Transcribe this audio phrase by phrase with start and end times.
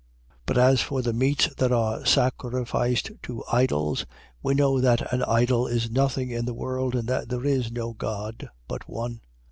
[0.31, 0.37] 8:4.
[0.47, 4.07] But as for the meats that are sacrificed to idols,
[4.41, 7.93] we know that an idol is nothing in the world and that there is no
[7.93, 9.21] God but one.